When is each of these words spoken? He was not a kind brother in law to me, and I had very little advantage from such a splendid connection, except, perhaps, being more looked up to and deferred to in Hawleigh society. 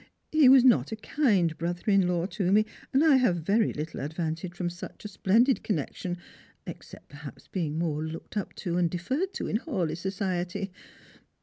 He 0.31 0.49
was 0.49 0.63
not 0.65 0.91
a 0.91 0.95
kind 0.95 1.55
brother 1.59 1.91
in 1.91 2.07
law 2.07 2.25
to 2.25 2.51
me, 2.51 2.65
and 2.91 3.03
I 3.05 3.17
had 3.17 3.45
very 3.45 3.71
little 3.71 3.99
advantage 3.99 4.55
from 4.55 4.67
such 4.71 5.05
a 5.05 5.07
splendid 5.07 5.61
connection, 5.61 6.17
except, 6.65 7.09
perhaps, 7.09 7.47
being 7.47 7.77
more 7.77 8.03
looked 8.03 8.35
up 8.35 8.55
to 8.65 8.77
and 8.79 8.89
deferred 8.89 9.31
to 9.35 9.45
in 9.45 9.57
Hawleigh 9.57 9.93
society. 9.95 10.71